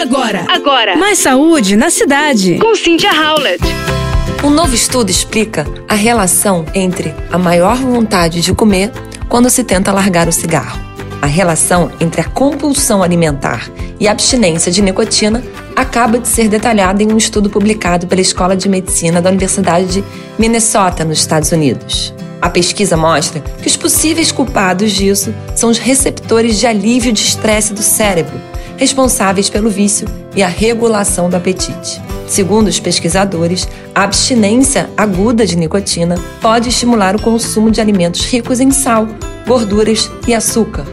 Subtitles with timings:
[0.00, 0.96] Agora, agora.
[0.96, 2.58] Mais saúde na cidade.
[2.58, 3.62] Com Cynthia Howlett.
[4.42, 8.90] Um novo estudo explica a relação entre a maior vontade de comer
[9.28, 10.80] quando se tenta largar o cigarro.
[11.20, 15.44] A relação entre a compulsão alimentar e a abstinência de nicotina
[15.76, 20.04] acaba de ser detalhada em um estudo publicado pela Escola de Medicina da Universidade de
[20.38, 22.14] Minnesota, nos Estados Unidos.
[22.40, 27.74] A pesquisa mostra que os possíveis culpados disso são os receptores de alívio de estresse
[27.74, 28.40] do cérebro,
[28.80, 32.00] responsáveis pelo vício e a regulação do apetite.
[32.26, 38.58] Segundo os pesquisadores, a abstinência aguda de nicotina pode estimular o consumo de alimentos ricos
[38.58, 39.06] em sal,
[39.46, 40.86] gorduras e açúcar,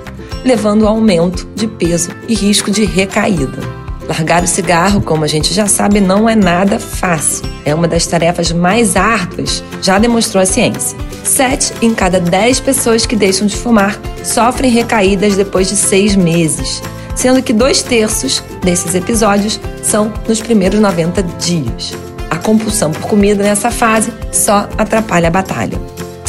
[0.44, 3.58] levando ao aumento de peso e risco de recaída.
[4.06, 7.46] Largar o cigarro, como a gente já sabe, não é nada fácil.
[7.64, 10.98] É uma das tarefas mais árduas, já demonstrou a ciência.
[11.24, 16.82] Sete em cada dez pessoas que deixam de fumar sofrem recaídas depois de seis meses,
[17.18, 21.94] sendo que dois terços desses episódios são nos primeiros 90 dias.
[22.30, 25.82] A compulsão por comida nessa fase só atrapalha a batalha.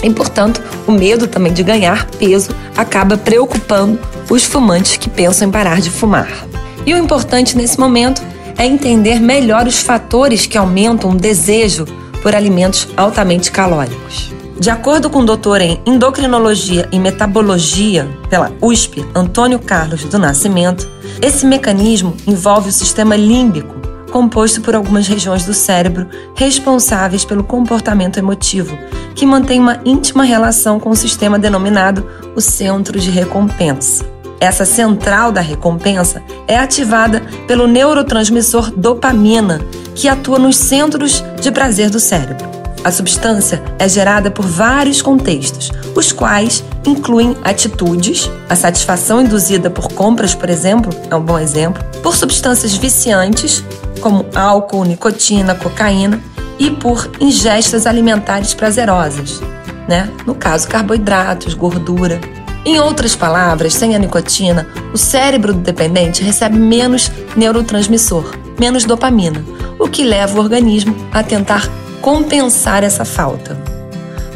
[0.02, 4.00] E, portanto, o medo também de ganhar peso acaba preocupando
[4.30, 6.46] os fumantes que pensam em parar de fumar.
[6.86, 8.22] E o importante nesse momento
[8.56, 11.84] é entender melhor os fatores que aumentam o desejo
[12.22, 14.37] por alimentos altamente calóricos.
[14.60, 20.88] De acordo com o doutor em endocrinologia e metabologia pela USP, Antônio Carlos do Nascimento,
[21.22, 23.76] esse mecanismo envolve o sistema límbico,
[24.10, 28.76] composto por algumas regiões do cérebro responsáveis pelo comportamento emotivo,
[29.14, 34.04] que mantém uma íntima relação com o sistema denominado o centro de recompensa.
[34.40, 39.60] Essa central da recompensa é ativada pelo neurotransmissor dopamina,
[39.94, 42.58] que atua nos centros de prazer do cérebro.
[42.84, 49.92] A substância é gerada por vários contextos, os quais incluem atitudes, a satisfação induzida por
[49.92, 53.64] compras, por exemplo, é um bom exemplo, por substâncias viciantes,
[54.00, 56.20] como álcool, nicotina, cocaína,
[56.58, 59.40] e por ingestas alimentares prazerosas,
[59.88, 60.10] né?
[60.26, 62.20] No caso, carboidratos, gordura.
[62.64, 69.44] Em outras palavras, sem a nicotina, o cérebro do dependente recebe menos neurotransmissor, menos dopamina,
[69.78, 71.68] o que leva o organismo a tentar
[72.08, 73.54] compensar essa falta.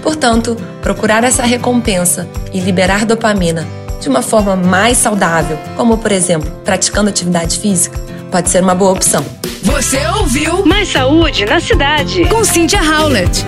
[0.03, 3.67] Portanto, procurar essa recompensa e liberar dopamina
[3.99, 7.99] de uma forma mais saudável, como por exemplo, praticando atividade física,
[8.31, 9.25] pode ser uma boa opção.
[9.63, 12.27] Você ouviu Mais saúde na cidade.
[12.27, 13.43] com Cynthia Howlett.